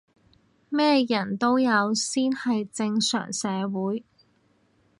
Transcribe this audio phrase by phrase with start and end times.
[0.67, 4.03] 咩人都有先係正常社會